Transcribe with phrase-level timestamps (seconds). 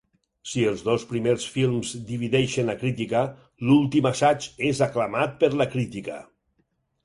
[0.51, 3.23] Si els dos primers films divideixen la crítica,
[3.69, 6.21] l'últim assaig és aclamat per la crítica.